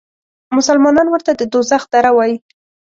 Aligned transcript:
مسلمانان 0.57 1.07
ورته 1.09 1.31
د 1.35 1.41
دوزخ 1.53 1.83
دره 1.93 2.11
وایي. 2.17 2.35